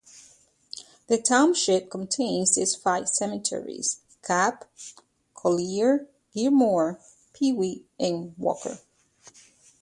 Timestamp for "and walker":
7.99-8.79